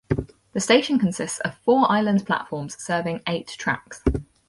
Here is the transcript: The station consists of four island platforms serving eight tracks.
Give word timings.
The 0.53 0.59
station 0.59 0.97
consists 0.97 1.39
of 1.41 1.59
four 1.59 1.85
island 1.91 2.25
platforms 2.25 2.75
serving 2.83 3.21
eight 3.27 3.49
tracks. 3.49 4.01